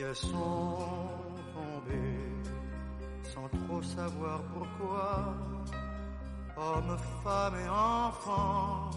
[0.00, 0.30] Elles sont
[1.54, 2.22] tombées
[3.24, 5.34] sans trop savoir pourquoi.
[6.56, 8.90] Hommes, femmes et enfants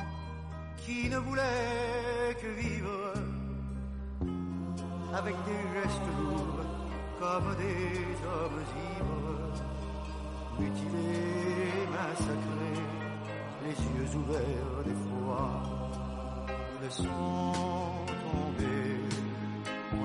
[0.78, 3.14] qui ne voulaient que vivre
[5.14, 6.66] avec des gestes lourds
[7.20, 8.64] comme des hommes
[8.94, 9.54] ivres,
[10.60, 12.84] mutilés, massacrés,
[13.64, 15.64] les yeux ouverts d'effroi.
[16.84, 17.54] Ils sont
[18.08, 19.01] tombés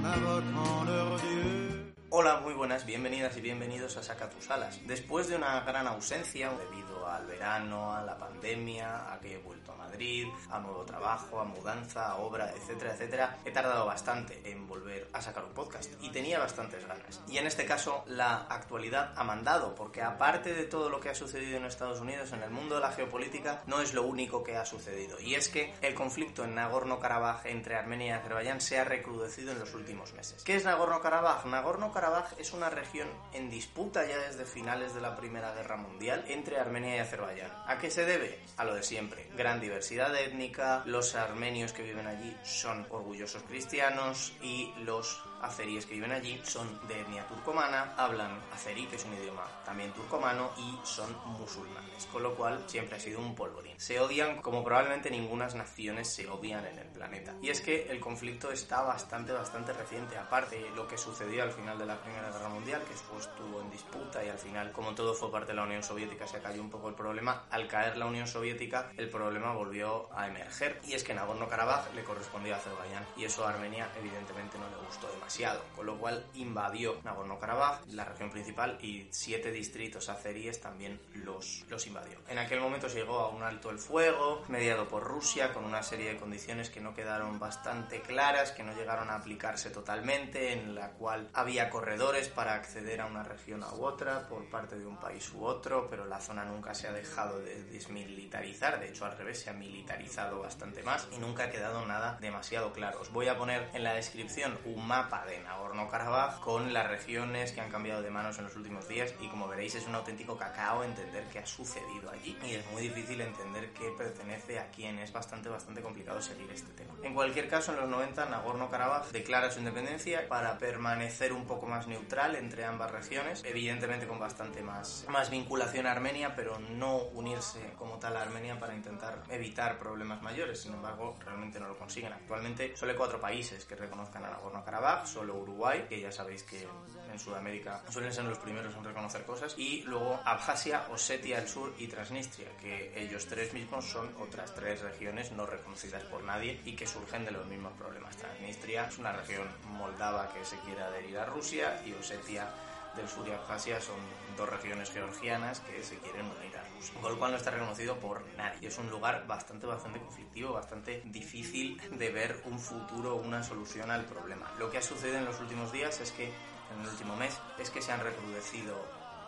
[0.06, 1.75] à votre enleur Dieu.
[2.19, 4.80] Hola, muy buenas, bienvenidas y bienvenidos a Saca tus alas.
[4.87, 9.73] Después de una gran ausencia debido al verano, a la pandemia, a que he vuelto
[9.73, 14.66] a Madrid, a nuevo trabajo, a mudanza, a obra, etcétera, etcétera, he tardado bastante en
[14.66, 17.20] volver a sacar un podcast y tenía bastantes ganas.
[17.29, 21.14] Y en este caso la actualidad ha mandado, porque aparte de todo lo que ha
[21.14, 24.56] sucedido en Estados Unidos, en el mundo de la geopolítica, no es lo único que
[24.56, 25.20] ha sucedido.
[25.20, 29.58] Y es que el conflicto en Nagorno-Karabaj entre Armenia y Azerbaiyán se ha recrudecido en
[29.58, 30.42] los últimos meses.
[30.45, 31.45] ¿Qué es Nagorno-Karabaj?
[31.45, 32.05] Nagorno-Karabaj
[32.38, 36.96] es una región en disputa ya desde finales de la Primera Guerra Mundial entre Armenia
[36.96, 37.50] y Azerbaiyán.
[37.66, 38.38] ¿A qué se debe?
[38.56, 39.28] A lo de siempre.
[39.36, 45.94] Gran diversidad étnica, los armenios que viven allí son orgullosos cristianos y los azeríes que
[45.94, 50.78] viven allí son de etnia turcomana, hablan azerí, que es un idioma también turcomano, y
[50.86, 53.78] son musulmanes, con lo cual siempre ha sido un polvorín.
[53.78, 57.34] Se odian como probablemente ninguna naciones se odian en el planeta.
[57.42, 61.52] Y es que el conflicto está bastante, bastante reciente, aparte de lo que sucedió al
[61.52, 64.94] final de la Primera Guerra Mundial, que después estuvo en disputa y al final, como
[64.94, 67.44] todo fue parte de la Unión Soviética, se cayó un poco el problema.
[67.50, 70.80] Al caer la Unión Soviética, el problema volvió a emerger.
[70.84, 74.86] Y es que Nagorno-Karabaj le correspondía a Azerbaiyán, y eso a Armenia evidentemente no le
[74.86, 75.36] gustó demasiado,
[75.75, 81.87] con lo cual invadió Nagorno-Karabaj, la región principal, y siete distritos azeríes también los, los
[81.87, 82.19] invadió.
[82.29, 85.83] En aquel momento se llegó a un alto el fuego, mediado por Rusia, con una
[85.83, 90.75] serie de condiciones que no quedaron bastante claras, que no llegaron a aplicarse totalmente, en
[90.75, 94.96] la cual había corredores para acceder a una región u otra por parte de un
[94.96, 99.17] país u otro, pero la zona nunca se ha dejado de desmilitarizar, de hecho al
[99.17, 103.01] revés se ha militarizado bastante más y nunca ha quedado nada demasiado claro.
[103.01, 107.60] Os voy a poner en la descripción un mapa de Nagorno-Karabaj con las regiones que
[107.60, 110.84] han cambiado de manos en los últimos días y como veréis es un auténtico cacao
[110.84, 115.12] entender qué ha sucedido allí y es muy difícil entender qué pertenece a quién, es
[115.12, 116.94] bastante bastante complicado seguir este tema.
[117.02, 121.86] En cualquier caso en los 90 Nagorno-Karabaj declara su independencia para permanecer un poco más
[121.86, 127.72] neutral entre ambas regiones, evidentemente con bastante más, más vinculación a Armenia, pero no unirse
[127.78, 130.60] como tal a Armenia para intentar evitar problemas mayores.
[130.60, 132.12] Sin embargo, realmente no lo consiguen.
[132.12, 136.67] Actualmente solo hay cuatro países que reconozcan a Nagorno-Karabaj, solo Uruguay, que ya sabéis que
[137.11, 141.75] en Sudamérica suelen ser los primeros en reconocer cosas, y luego Abjasia, Osetia del Sur
[141.78, 146.75] y Transnistria, que ellos tres mismos son otras tres regiones no reconocidas por nadie y
[146.75, 148.16] que surgen de los mismos problemas.
[148.16, 152.49] Transnistria es una región moldava que se quiere adherir a Rusia y Osetia
[152.96, 153.96] del sur y Abjasia son
[154.37, 156.65] dos regiones georgianas que se quieren unir a
[157.00, 158.69] con no está reconocido por nadie.
[158.69, 164.05] Es un lugar bastante, bastante conflictivo, bastante difícil de ver un futuro, una solución al
[164.05, 164.50] problema.
[164.59, 167.70] Lo que ha sucedido en los últimos días es que, en el último mes, es
[167.70, 168.76] que se han recrudecido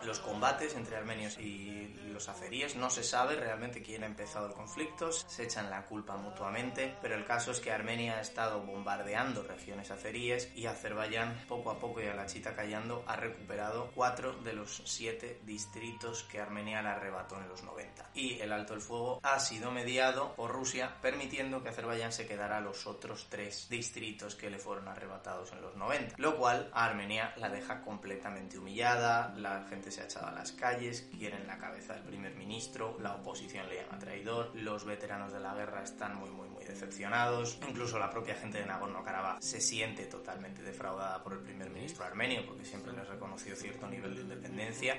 [0.03, 2.75] los combates entre armenios y los azeríes.
[2.75, 7.15] No se sabe realmente quién ha empezado el conflicto, se echan la culpa mutuamente, pero
[7.15, 12.01] el caso es que Armenia ha estado bombardeando regiones azeríes y Azerbaiyán, poco a poco
[12.01, 16.89] y a la chita callando, ha recuperado cuatro de los siete distritos que Armenia le
[16.89, 18.11] arrebató en los 90.
[18.13, 22.59] Y el alto el fuego ha sido mediado por Rusia, permitiendo que Azerbaiyán se quedara
[22.61, 27.33] los otros tres distritos que le fueron arrebatados en los 90, lo cual a Armenia
[27.37, 31.93] la deja completamente humillada, la gente se ha echado a las calles, quieren la cabeza
[31.93, 36.29] del primer ministro, la oposición le llama traidor, los veteranos de la guerra están muy
[36.29, 41.39] muy muy decepcionados, incluso la propia gente de Nagorno-Karabaj se siente totalmente defraudada por el
[41.39, 44.95] primer ministro armenio porque siempre les reconoció cierto nivel de independencia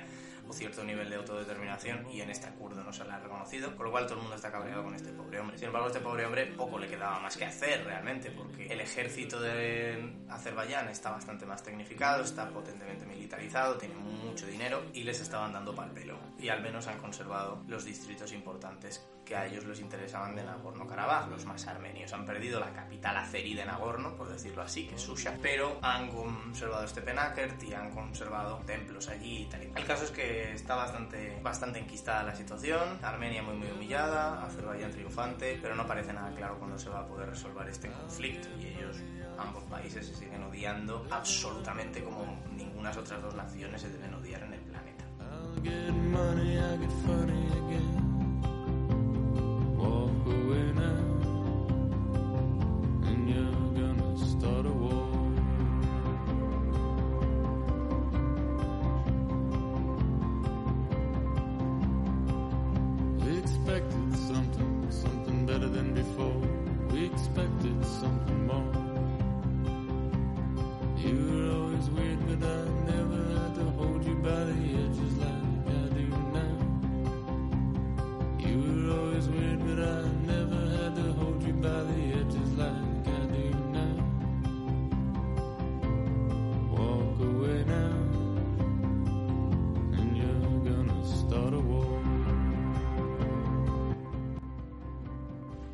[0.50, 3.86] o cierto nivel de autodeterminación y en este acuerdo no se le ha reconocido, con
[3.86, 5.56] lo cual todo el mundo está cabreado con este pobre hombre.
[5.56, 9.40] Sin embargo, este pobre hombre poco le quedaba más que hacer realmente porque el ejército
[9.40, 15.52] de Azerbaiyán está bastante más tecnificado, está potentemente militarizado, tiene mucho dinero y les estaban
[15.52, 16.18] dando pal pelo.
[16.38, 21.28] Y al menos han conservado los distritos importantes que a ellos les interesaban de Nagorno-Karabaj,
[21.28, 22.12] los más armenios.
[22.12, 26.08] Han perdido la capital azerí de Nagorno, por decirlo así, que es Susha, pero han
[26.08, 29.62] conservado Stepanakert y han conservado templos allí y tal.
[29.62, 34.90] El caso es que está bastante, bastante enquistada la situación, Armenia muy muy humillada, Azerbaiyán
[34.90, 38.66] triunfante, pero no parece nada claro cuándo se va a poder resolver este conflicto y
[38.66, 38.96] ellos
[39.38, 44.52] ambos países se siguen odiando absolutamente como ninguna otras dos naciones se deben odiar en
[44.54, 45.04] el planeta.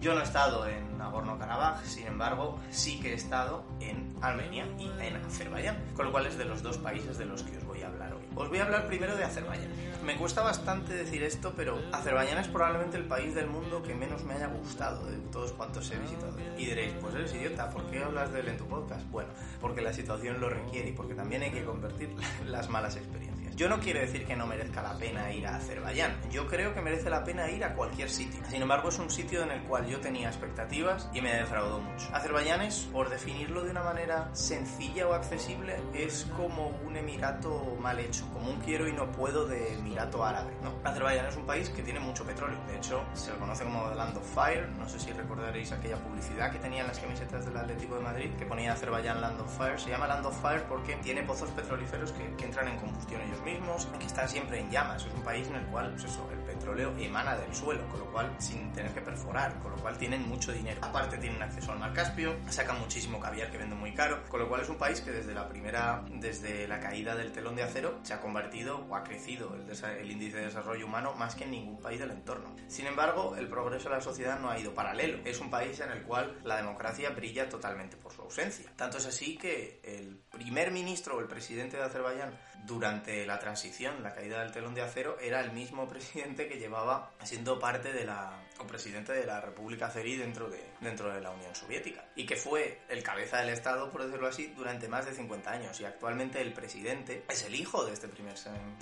[0.06, 4.88] Yo no he estado en Nagorno-Karabaj, sin embargo, sí que he estado en Armenia y
[5.04, 7.82] en Azerbaiyán, con lo cual es de los dos países de los que os voy
[7.82, 8.22] a hablar hoy.
[8.36, 9.68] Os voy a hablar primero de Azerbaiyán.
[10.04, 14.22] Me cuesta bastante decir esto, pero Azerbaiyán es probablemente el país del mundo que menos
[14.22, 16.36] me haya gustado de todos cuantos he visitado.
[16.56, 19.04] Y diréis, pues eres idiota, ¿por qué hablas de él en tu podcast?
[19.10, 19.30] Bueno,
[19.60, 22.14] porque la situación lo requiere y porque también hay que convertir
[22.46, 23.35] las malas experiencias.
[23.56, 26.14] Yo no quiero decir que no merezca la pena ir a Azerbaiyán.
[26.30, 28.38] Yo creo que merece la pena ir a cualquier sitio.
[28.50, 32.06] Sin embargo, es un sitio en el cual yo tenía expectativas y me defraudó mucho.
[32.12, 37.98] Azerbaiyán es, por definirlo de una manera sencilla o accesible, es como un emirato mal
[37.98, 40.52] hecho, como un quiero y no puedo de emirato árabe.
[40.62, 40.74] ¿no?
[40.84, 42.58] Azerbaiyán es un país que tiene mucho petróleo.
[42.66, 44.68] De hecho, se lo conoce como Land of Fire.
[44.68, 48.30] No sé si recordaréis aquella publicidad que tenía en las camisetas del Atlético de Madrid
[48.38, 49.80] que ponía Azerbaiyán Land of Fire.
[49.80, 53.45] Se llama Land of Fire porque tiene pozos petrolíferos que, que entran en combustión ellos
[53.46, 55.06] mismos, que están siempre en llamas.
[55.06, 58.34] Es un país en el cual, pues el petróleo emana del suelo, con lo cual
[58.38, 60.80] sin tener que perforar, con lo cual tienen mucho dinero.
[60.82, 64.48] Aparte tienen acceso al mar Caspio, sacan muchísimo caviar que venden muy caro, con lo
[64.48, 68.00] cual es un país que desde la primera, desde la caída del telón de acero,
[68.02, 71.52] se ha convertido o ha crecido el, el índice de desarrollo humano más que en
[71.52, 72.56] ningún país del entorno.
[72.66, 75.18] Sin embargo, el progreso de la sociedad no ha ido paralelo.
[75.24, 78.72] Es un país en el cual la democracia brilla totalmente por su ausencia.
[78.74, 84.02] Tanto es así que el primer ministro o el presidente de Azerbaiyán durante la transición,
[84.02, 88.04] la caída del telón de acero, era el mismo presidente que llevaba siendo parte de
[88.04, 92.24] la o presidente de la República Azerí dentro de, dentro de la Unión Soviética y
[92.24, 95.84] que fue el cabeza del Estado, por decirlo así, durante más de 50 años y
[95.84, 98.34] actualmente el presidente es el hijo de este primer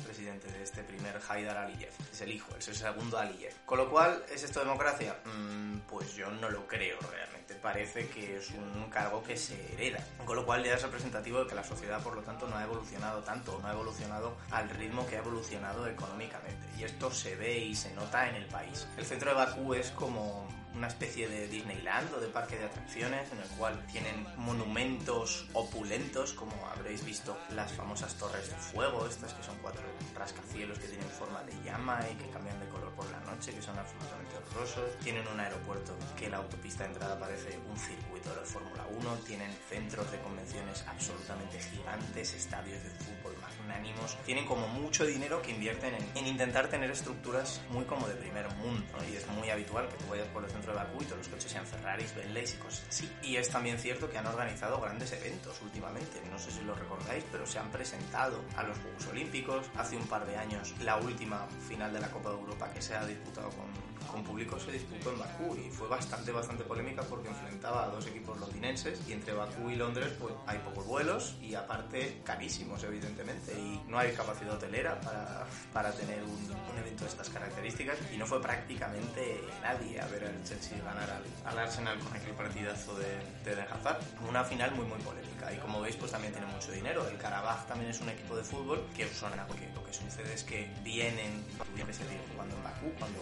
[0.04, 3.52] presidente, de este primer Haidar Aliyev, es el hijo, es el segundo Aliyev.
[3.66, 5.16] Con lo cual, ¿es esto democracia?
[5.24, 10.04] Mm, pues yo no lo creo realmente, parece que es un cargo que se hereda,
[10.24, 12.64] con lo cual ya es representativo de que la sociedad por lo tanto no ha
[12.64, 17.58] evolucionado tanto, no ha evolucionado al ritmo que ha evolucionado económicamente y esto se ve
[17.58, 18.86] y se nota en el país.
[18.96, 23.30] El centro de Bakú es como una especie de Disneyland o de parque de atracciones
[23.32, 29.32] en el cual tienen monumentos opulentos, como habréis visto las famosas torres de fuego, estas
[29.34, 29.82] que son cuatro
[30.14, 33.62] rascacielos que tienen forma de llama y que cambian de color por la noche, que
[33.62, 34.98] son absolutamente horrorosos.
[35.02, 39.50] Tienen un aeropuerto que la autopista de entrada parece un circuito de Fórmula 1, tienen
[39.68, 43.23] centros de convenciones absolutamente gigantes, estadios de fútbol
[43.64, 48.14] magnánimos, tienen como mucho dinero que invierten en, en intentar tener estructuras muy como de
[48.14, 51.04] primer mundo, y es muy habitual que tú vayas por el centro de Bakú y
[51.04, 53.10] todos los coches sean Ferraris, Bentleys y cosas así.
[53.22, 57.24] Y es también cierto que han organizado grandes eventos últimamente, no sé si lo recordáis,
[57.30, 59.66] pero se han presentado a los Juegos Olímpicos.
[59.76, 62.94] Hace un par de años la última final de la Copa de Europa que se
[62.94, 63.66] ha disputado con,
[64.06, 68.06] con público se disputó en Bakú y fue bastante, bastante polémica porque enfrentaba a dos
[68.06, 73.53] equipos londinenses y entre Bakú y Londres pues hay pocos vuelos y aparte carísimos evidentemente
[73.58, 78.16] y no hay capacidad hotelera para, para tener un, un evento de estas características y
[78.16, 82.96] no fue prácticamente nadie a ver al Chelsea ganar al, al Arsenal con aquel partidazo
[82.96, 84.00] de, de Hazard.
[84.28, 87.08] Una final muy muy polémica y como veis pues también tiene mucho dinero.
[87.08, 90.44] El Karabaj también es un equipo de fútbol que suena porque lo que sucede es
[90.44, 91.44] que vienen,
[91.76, 93.20] en Bakú cuando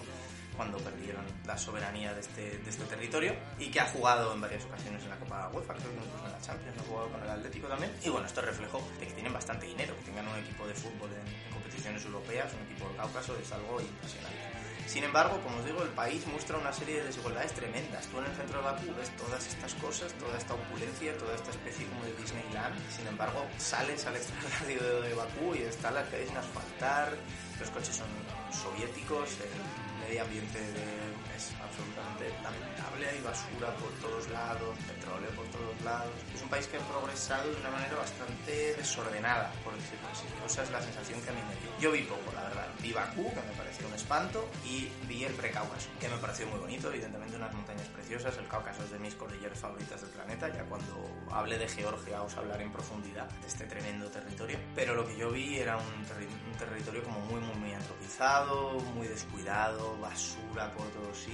[0.57, 4.65] cuando perdieron la soberanía de este, de este territorio y que ha jugado en varias
[4.65, 7.31] ocasiones en la Copa UEFA, creo que incluso en la Champions, ha jugado con el
[7.31, 7.93] Atlético también.
[8.05, 10.75] Y bueno, esto es reflejo de que tienen bastante dinero, que tengan un equipo de
[10.75, 14.63] fútbol en, en competiciones europeas, un equipo del Cáucaso, es algo impresionante.
[14.87, 18.07] Sin embargo, como os digo, el país muestra una serie de desigualdades tremendas.
[18.09, 21.51] Tú en el centro de Bakú ves todas estas cosas, toda esta opulencia, toda esta
[21.51, 22.75] especie como de Disneyland.
[22.91, 27.17] Sin embargo, sales al extrarradio de Bakú y están las calles sin asfaltar,
[27.59, 28.09] los coches son
[28.53, 29.82] soviéticos, el
[30.13, 31.12] medio ambiente de-
[31.43, 36.15] es absolutamente lamentable, hay basura por todos lados, petróleo por todos lados.
[36.35, 40.25] Es un país que ha progresado de una manera bastante desordenada, por decirlo así.
[40.43, 41.71] O esa es la sensación que a mí me dio.
[41.81, 42.67] Yo vi poco, la verdad.
[42.81, 46.59] Vi Bakú, que me pareció un espanto, y vi el Precáucaso, que me pareció muy
[46.61, 48.37] bonito, evidentemente unas montañas preciosas.
[48.39, 52.37] El Cáucaso es de mis cordilleras favoritas del planeta, ya cuando hable de Georgia os
[52.37, 54.59] hablaré en profundidad de este tremendo territorio.
[54.75, 58.79] Pero lo que yo vi era un, terri- un territorio como muy, muy, muy antropizado,
[58.95, 61.32] muy descuidado, basura por todos sitios,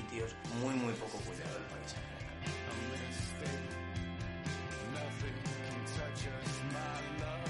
[0.61, 1.59] muy, muy poco cuidado
[6.73, 7.49] my love.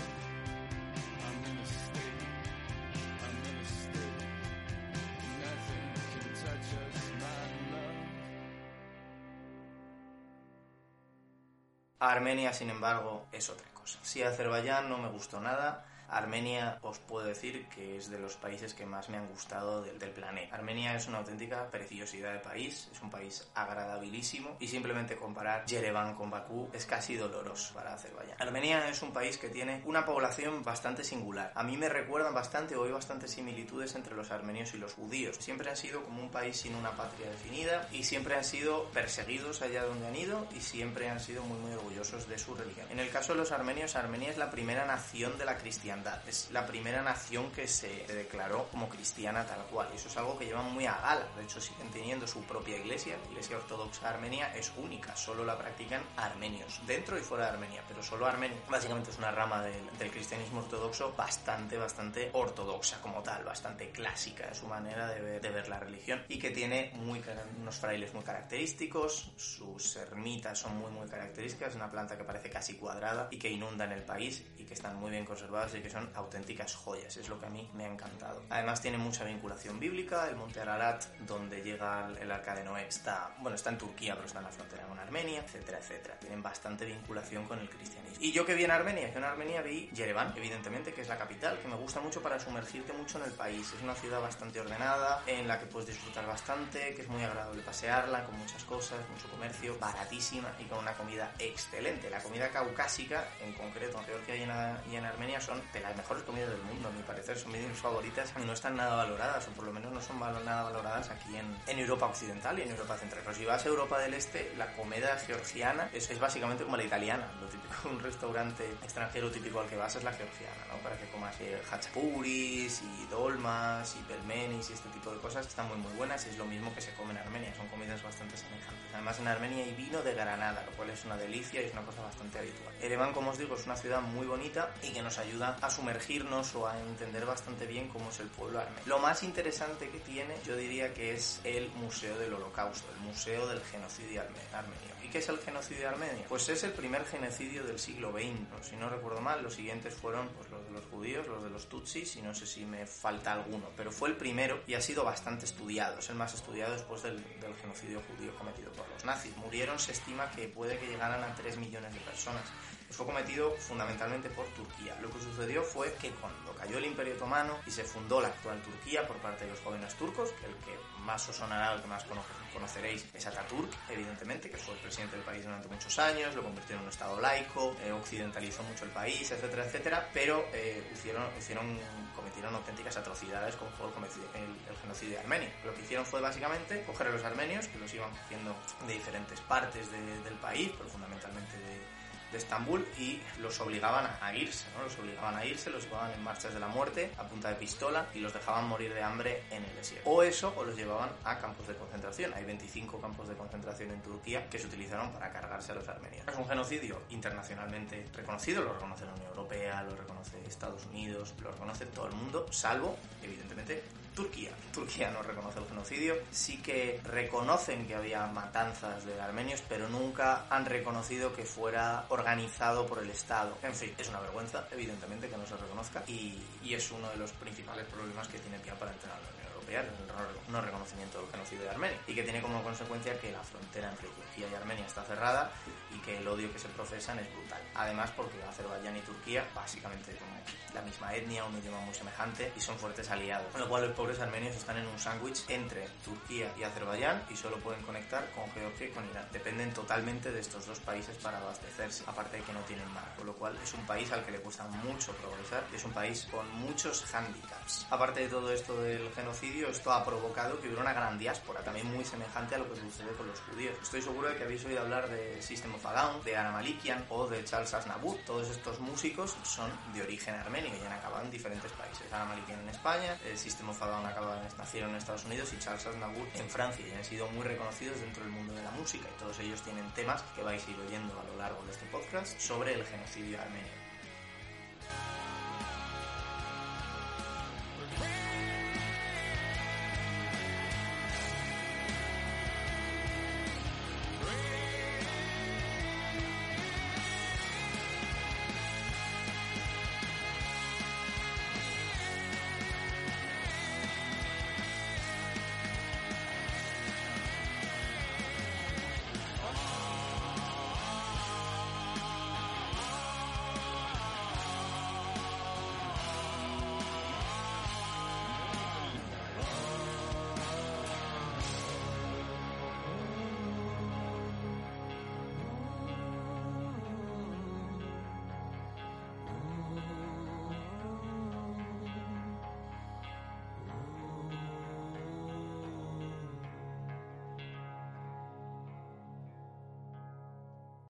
[12.00, 13.98] Armenia, sin embargo, es otra cosa.
[14.02, 18.74] Si Azerbaiyán no me gustó nada, Armenia os puedo decir que es de los países
[18.74, 20.56] que más me han gustado del, del planeta.
[20.56, 26.14] Armenia es una auténtica preciosidad de país, es un país agradabilísimo y simplemente comparar Yerevan
[26.14, 28.40] con Bakú es casi doloroso para Azerbaiyán.
[28.40, 31.52] Armenia es un país que tiene una población bastante singular.
[31.54, 35.36] A mí me recuerdan bastante o hay bastantes similitudes entre los armenios y los judíos.
[35.38, 39.62] Siempre han sido como un país sin una patria definida y siempre han sido perseguidos
[39.62, 42.86] allá donde han ido y siempre han sido muy muy orgullosos de su religión.
[42.90, 46.50] En el caso de los armenios, Armenia es la primera nación de la cristiandad, es
[46.52, 49.88] la primera nación que se declaró como cristiana tal cual.
[49.92, 51.26] Y eso es algo que llevan muy a gala.
[51.36, 55.58] De hecho, siguen teniendo su propia iglesia, la iglesia ortodoxa armenia es única, solo la
[55.58, 58.58] practican armenios, dentro y fuera de Armenia, pero solo Armenia.
[58.68, 64.54] Básicamente es una rama del, cristianismo ortodoxo bastante, bastante ortodoxa como tal, bastante clásica en
[64.54, 67.22] su manera de ver, de la religión y que tiene muy,
[67.60, 72.74] unos frailes muy característicos, sus ermitas son muy, muy características, una planta que parece casi
[72.74, 76.74] cuadrada y que inunda en el país y que están muy bien conservadas son auténticas
[76.74, 78.42] joyas, es lo que a mí me ha encantado.
[78.50, 83.34] Además tiene mucha vinculación bíblica, el monte Ararat, donde llega el arca de Noé, está,
[83.38, 86.18] bueno, está en Turquía, pero está en la frontera con Armenia, etcétera, etcétera.
[86.18, 88.18] Tienen bastante vinculación con el cristianismo.
[88.20, 91.16] Y yo que vi en Armenia, que en Armenia vi Yerevan, evidentemente, que es la
[91.16, 93.72] capital, que me gusta mucho para sumergirte mucho en el país.
[93.72, 97.62] Es una ciudad bastante ordenada, en la que puedes disfrutar bastante, que es muy agradable
[97.62, 102.10] pasearla, con muchas cosas, mucho comercio, baratísima y con una comida excelente.
[102.10, 106.22] La comida caucásica, en concreto en Georgia y en, y en Armenia, son las mejores
[106.24, 109.50] comidas del mundo, a mi parecer, son mis favoritas y no están nada valoradas, o
[109.52, 113.22] por lo menos no son nada valoradas aquí en, Europa Occidental y en Europa Central.
[113.24, 117.28] Pero si vas a Europa del Este, la comida georgiana es, básicamente como la italiana,
[117.40, 120.78] lo típico de un restaurante extranjero típico al que vas es la georgiana, ¿no?
[120.78, 125.68] Para que comas eh, hachapuris y dolmas y pelmenis y este tipo de cosas están
[125.68, 128.36] muy muy buenas y es lo mismo que se come en Armenia, son comidas bastante
[128.36, 128.78] semejantes.
[128.92, 131.82] Además en Armenia hay vino de Granada, lo cual es una delicia y es una
[131.82, 132.74] cosa bastante habitual.
[132.80, 136.54] Ereván, como os digo, es una ciudad muy bonita y que nos ayuda a sumergirnos
[136.54, 138.82] o a entender bastante bien cómo es el pueblo armenio.
[138.86, 143.46] Lo más interesante que tiene, yo diría que es el Museo del Holocausto, el Museo
[143.46, 144.22] del Genocidio
[144.52, 144.98] Armenio.
[145.04, 146.24] ¿Y qué es el genocidio armenio?
[146.28, 148.68] Pues es el primer genocidio del siglo XX.
[148.68, 151.66] Si no recuerdo mal, los siguientes fueron pues, los de los judíos, los de los
[151.68, 155.04] tutsis y no sé si me falta alguno, pero fue el primero y ha sido
[155.04, 155.98] bastante estudiado.
[155.98, 159.34] Es el más estudiado después del, del genocidio judío cometido por los nazis.
[159.36, 162.44] Murieron, se estima que puede que llegaran a 3 millones de personas
[162.90, 164.96] fue cometido fundamentalmente por Turquía.
[165.00, 168.60] Lo que sucedió fue que cuando cayó el Imperio Otomano y se fundó la actual
[168.62, 172.04] Turquía por parte de los jóvenes turcos, el que más os sonará, el que más
[172.52, 176.76] conoceréis es Ataturk, evidentemente, que fue el presidente del país durante muchos años, lo convirtió
[176.76, 181.78] en un estado laico, eh, occidentalizó mucho el país, etcétera, etcétera, pero eh, hicieron, hicieron,
[182.16, 185.50] cometieron auténticas atrocidades como fue el, el, genocidio armenio.
[185.64, 188.54] Lo que hicieron fue básicamente coger a los armenios, que los iban cogiendo
[188.86, 191.97] de diferentes partes de, del país, pero fundamentalmente de
[192.32, 194.84] de Estambul y los obligaban a irse, ¿no?
[194.84, 198.06] Los obligaban a irse, los llevaban en marchas de la muerte a punta de pistola
[198.14, 200.08] y los dejaban morir de hambre en el desierto.
[200.08, 202.32] O eso, o los llevaban a campos de concentración.
[202.34, 206.26] Hay 25 campos de concentración en Turquía que se utilizaron para cargarse a los armenios.
[206.28, 211.50] Es un genocidio internacionalmente reconocido, lo reconoce la Unión Europea, lo reconoce Estados Unidos, lo
[211.50, 213.82] reconoce todo el mundo, salvo, evidentemente,
[214.18, 214.50] Turquía.
[214.74, 220.46] Turquía no reconoce el genocidio, sí que reconocen que había matanzas de armenios, pero nunca
[220.50, 223.56] han reconocido que fuera organizado por el Estado.
[223.62, 226.36] En fin, es una vergüenza, evidentemente, que no se reconozca y,
[226.68, 230.52] es uno de los principales problemas que tiene PIA para entrar la Unión Europea, el
[230.52, 234.08] no reconocimiento del genocidio de Armenia, y que tiene como consecuencia que la frontera entre
[234.08, 235.50] Turquía y Armenia está cerrada
[235.94, 237.60] y que el odio que se profesan es brutal.
[237.74, 240.38] Además, porque Azerbaiyán y Turquía, básicamente como
[240.74, 243.50] la misma etnia, un idioma muy semejante y son fuertes aliados.
[243.52, 247.36] Con lo cual los pobres armenios están en un sándwich entre Turquía y Azerbaiyán y
[247.36, 249.26] solo pueden conectar con Georgia y con Irán.
[249.32, 253.14] Dependen totalmente de estos dos países para abastecerse, aparte de que no tienen mar.
[253.16, 255.92] Con lo cual es un país al que le cuesta mucho progresar y es un
[255.92, 257.86] país con muchos hándicaps.
[257.90, 261.86] Aparte de todo esto del genocidio, esto ha provocado que hubiera una gran diáspora, también
[261.92, 263.74] muy semejante a lo que sucede con los judíos.
[263.82, 267.04] Estoy seguro de que habéis oído hablar de System of a Down, de Anna Malikian
[267.08, 268.18] o de Charles Aznavour.
[268.26, 272.06] Todos estos músicos son de origen armenio y han acabado en diferentes países.
[272.12, 275.58] Anna Malikian en España, el System of a Down acaba, nacieron en Estados Unidos y
[275.58, 279.08] Charles Aznavour en Francia y han sido muy reconocidos dentro del mundo de la música
[279.08, 281.86] y todos ellos tienen temas que vais a ir oyendo a lo largo de este
[281.86, 283.87] podcast sobre el genocidio armenio.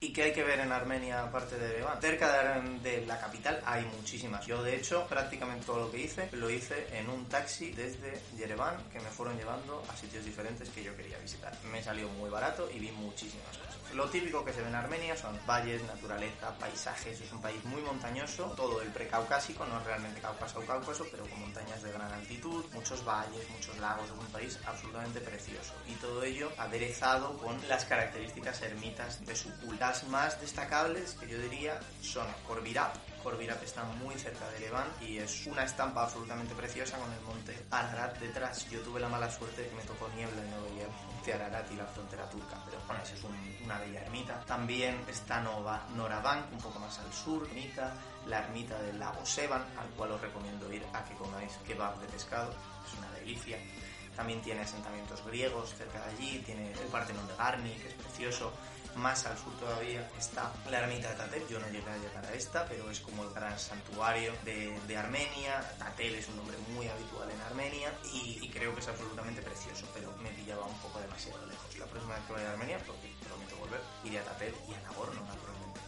[0.08, 2.00] ¿Y qué hay que ver en Armenia aparte de Ereván?
[2.00, 2.42] Cerca
[2.82, 4.46] de la capital hay muchísimas.
[4.46, 8.88] Yo, de hecho, prácticamente todo lo que hice lo hice en un taxi desde Yerevan
[8.90, 11.52] que me fueron llevando a sitios diferentes que yo quería visitar.
[11.70, 13.76] Me salió muy barato y vi muchísimas cosas.
[13.94, 17.20] Lo típico que se ve en Armenia son valles, naturaleza, paisajes.
[17.20, 21.26] Es un país muy montañoso, todo el precaucásico, no es realmente Cáucaso o Cáucaso, pero
[21.26, 24.04] con montañas de gran altitud, muchos valles, muchos lagos.
[24.04, 25.72] Es un país absolutamente precioso.
[25.86, 29.76] Y todo ello aderezado con las características ermitas de su culto.
[29.80, 35.18] Las más destacables que yo diría son Corvirap, Corvirap está muy cerca de Ereván y
[35.18, 38.68] es una estampa absolutamente preciosa con el monte Ararat detrás.
[38.70, 41.70] Yo tuve la mala suerte de que me tocó niebla y no veía monte Ararat
[41.72, 44.40] y la frontera turca, pero bueno, es un- una bella ermita.
[44.46, 47.92] También está Nova, Norabank, un poco más al sur, ermita,
[48.26, 52.06] la ermita del lago Sevan, al cual os recomiendo ir a que comáis kebab de
[52.08, 52.50] pescado,
[52.86, 53.58] es una delicia.
[54.16, 58.52] También tiene asentamientos griegos cerca de allí, tiene el Partenón de Garni, que es precioso.
[58.98, 61.46] Más al sur todavía está la ermita de Tatel.
[61.48, 64.96] Yo no llegué a llegar a esta, pero es como el gran santuario de, de
[64.96, 65.60] Armenia.
[65.78, 69.86] Tatel es un nombre muy habitual en Armenia y, y creo que es absolutamente precioso,
[69.94, 71.78] pero me pillaba un poco demasiado lejos.
[71.78, 74.80] La próxima vez que vaya a Armenia, porque prometo volver, iré a Tatel y a
[74.80, 75.80] Nagorno, naturalmente.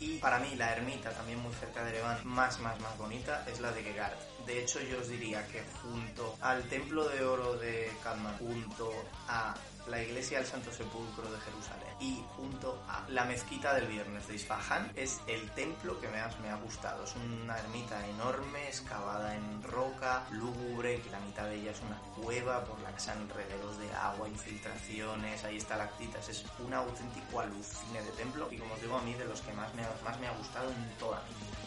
[0.00, 3.60] Y para mí la ermita, también muy cerca de Ereván, más, más, más bonita, es
[3.60, 4.16] la de Gegard.
[4.46, 8.92] De hecho, yo os diría que junto al Templo de Oro de Kalman, junto
[9.28, 9.54] a
[9.86, 14.34] la Iglesia del Santo Sepulcro de Jerusalén y junto a la Mezquita del Viernes de
[14.34, 17.04] Isfahan, es el templo que más me ha gustado.
[17.04, 21.98] Es una ermita enorme, excavada en roca, lúgubre, que la mitad de ella es una
[22.20, 26.28] cueva por la que salen regueros de agua, infiltraciones, ahí estalactitas.
[26.28, 29.52] Es un auténtico alucine de templo y como os digo a mí, de los que
[29.52, 31.63] más me más me ha gustado en toda mi vida.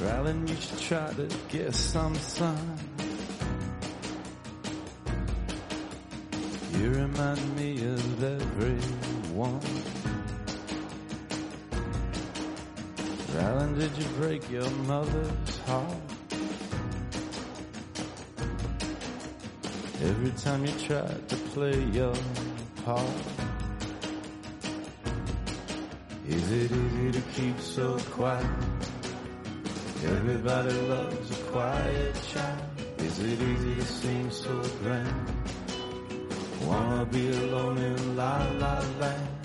[0.00, 2.78] Darling, you should try to get some sun.
[6.72, 9.60] You remind me of everyone.
[13.32, 15.96] Darling, did you break your mother's heart?
[20.02, 22.14] Every time you tried to play your
[22.84, 23.02] part.
[26.28, 28.46] Is it easy to keep so quiet?
[30.08, 32.62] Everybody loves a quiet child.
[32.98, 35.32] Is it easy to seem so grand?
[36.62, 39.35] Wanna be alone in la la land.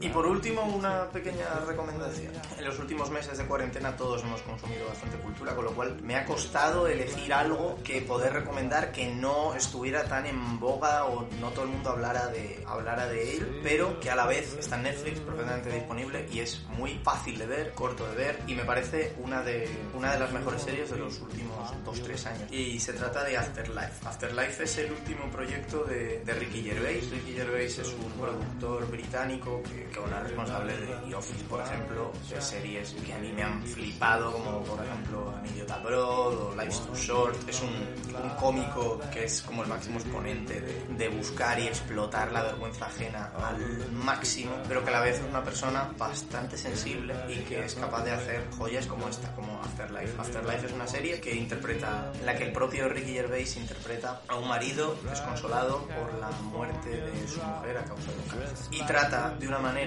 [0.00, 2.32] Y por último, una pequeña recomendación.
[2.56, 6.14] En los últimos meses de cuarentena todos hemos consumido bastante cultura, con lo cual me
[6.14, 11.50] ha costado elegir algo que poder recomendar que no estuviera tan en boga o no
[11.50, 14.84] todo el mundo hablara de, hablara de él, pero que a la vez está en
[14.84, 19.14] Netflix perfectamente disponible y es muy fácil de ver, corto de ver y me parece
[19.18, 22.52] una de, una de las mejores series de los últimos 2-3 años.
[22.52, 24.06] Y se trata de Afterlife.
[24.06, 27.10] Afterlife es el último proyecto de, de Ricky Gervais.
[27.10, 32.12] Ricky Gervais es un productor británico que, que es responsable de The Office, por ejemplo,
[32.28, 36.54] de series que a mí me han flipado, como por ejemplo An Idiot Abroad o
[36.54, 37.48] Life's Too Short.
[37.48, 37.68] Es un,
[38.22, 42.86] un cómico que es como el máximo exponente de, de buscar y explotar la vergüenza
[42.86, 47.64] ajena al máximo, pero que a la vez es una persona bastante sensible y que
[47.64, 50.20] es capaz de hacer joyas como esta, como Afterlife.
[50.20, 54.36] Afterlife es una serie que interpreta, en la que el propio Ricky Gervais interpreta a
[54.36, 58.66] un marido desconsolado por la muerte de su mujer a causa de un cáncer.
[58.70, 59.77] Y trata de una manera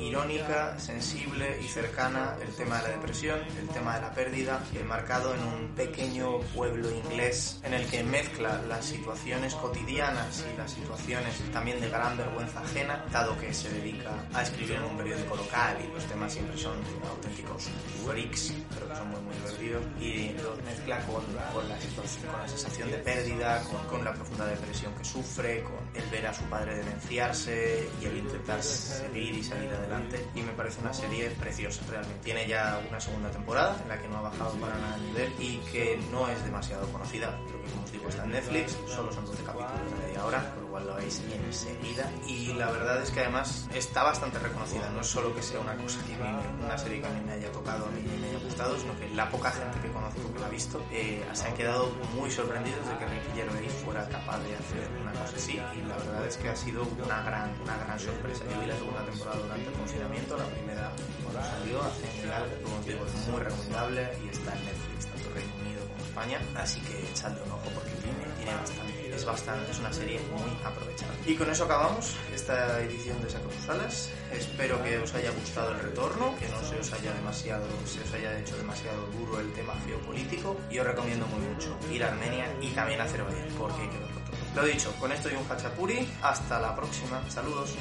[0.00, 5.34] irónica, sensible y cercana el tema de la depresión, el tema de la pérdida, enmarcado
[5.34, 11.34] en un pequeño pueblo inglés en el que mezcla las situaciones cotidianas y las situaciones
[11.52, 15.76] también de gran vergüenza ajena, dado que se dedica a escribir en un periódico local
[15.82, 16.76] y los temas siempre son
[17.08, 17.68] auténticos
[18.04, 22.90] freaks, pero son muy muy divertidos y los mezcla con, con, la, con la sensación
[22.90, 26.76] de pérdida, con, con la profunda depresión que sufre, con el ver a su padre
[26.76, 30.26] demenciarse y el intentar seguir y salir adelante.
[30.34, 32.24] Y me parece una serie preciosa, realmente.
[32.24, 35.32] Tiene ya una segunda temporada en la que no ha bajado para nada el nivel
[35.38, 37.38] y que no es demasiado conocida.
[37.46, 40.54] Creo que, como os digo, está en Netflix, solo son 12 capítulos de media hora,
[40.76, 42.10] cual lo veis enseguida.
[42.26, 45.74] Y la verdad es que además está bastante reconocida, no es solo que sea una
[45.76, 46.24] cosa que a mí
[46.62, 49.30] una serie que a mí me haya tocado, mí me haya gustado, sino que la
[49.30, 52.98] poca gente que conozco que la ha visto eh, se han quedado muy sorprendidos de
[52.98, 56.48] que Ricky Gervais fuera capaz de hacer una cosa así y la verdad es que
[56.50, 58.44] ha sido una gran, una gran sorpresa.
[58.52, 62.04] Yo vi la segunda temporada durante el confinamiento, la primera cuando salió, hace
[62.62, 66.80] como digo, es muy recomendable y está en Netflix, tanto Reino Unido como España, así
[66.80, 68.85] que echadle un ojo porque tiene, tiene bastante.
[69.26, 71.12] Bastante, es una serie muy aprovechada.
[71.26, 74.10] Y con eso acabamos esta edición de Saco tus alas.
[74.32, 78.12] Espero que os haya gustado el retorno, que no se os haya demasiado, se os
[78.14, 80.56] haya hecho demasiado duro el tema geopolítico.
[80.70, 83.98] Y os recomiendo muy mucho ir a Armenia y también a Azerbaiyán, porque hay que
[83.98, 84.62] verlo todo.
[84.62, 86.08] Lo dicho, con esto y un hachapuri.
[86.22, 87.20] Hasta la próxima.
[87.28, 87.74] Saludos.